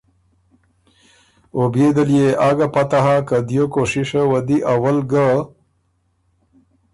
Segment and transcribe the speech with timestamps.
[1.55, 5.27] او بيې دل يې آ ګه پته هۀ که دیو کوشِشه وه دی اول ګۀ